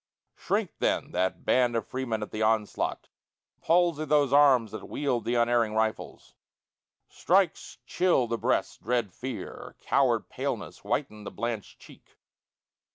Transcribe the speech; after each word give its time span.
Shrink 0.35 0.71
then 0.79 1.11
that 1.11 1.45
band 1.45 1.75
of 1.75 1.85
freemen, 1.85 2.23
at 2.23 2.31
the 2.31 2.41
onslaught? 2.41 3.09
Palsy 3.61 4.03
those 4.05 4.33
arms 4.33 4.71
that 4.71 4.89
wield 4.89 5.25
the 5.25 5.35
unerring 5.35 5.75
rifles? 5.75 6.33
Strikes 7.07 7.77
chill 7.85 8.25
the 8.25 8.39
breast 8.39 8.81
dread 8.81 9.13
fear? 9.13 9.49
or 9.53 9.75
coward 9.79 10.27
paleness 10.27 10.83
Whiten 10.83 11.23
the 11.23 11.29
blanch'd 11.29 11.79
cheek? 11.79 12.15